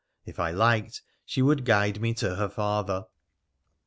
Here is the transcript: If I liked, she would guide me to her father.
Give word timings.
If 0.25 0.39
I 0.39 0.49
liked, 0.49 1.03
she 1.25 1.43
would 1.43 1.63
guide 1.63 2.01
me 2.01 2.15
to 2.15 2.33
her 2.33 2.49
father. 2.49 3.05